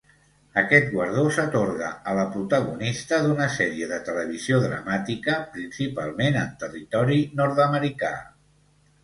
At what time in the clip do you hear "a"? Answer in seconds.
2.13-2.15